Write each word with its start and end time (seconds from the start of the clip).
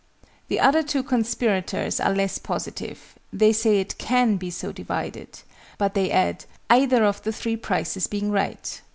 The 0.47 0.59
other 0.59 0.81
two 0.81 1.03
conspirators 1.03 1.99
are 1.99 2.11
less 2.15 2.39
positive: 2.39 3.13
they 3.31 3.53
say 3.53 3.79
it 3.79 3.99
"can" 3.99 4.37
be 4.37 4.49
so 4.49 4.71
divided: 4.71 5.41
but 5.77 5.93
they 5.93 6.09
add 6.09 6.45
"either 6.71 7.03
of 7.05 7.21
the 7.21 7.31
three 7.31 7.55
prices 7.55 8.07
being 8.07 8.31
right"! 8.31 8.81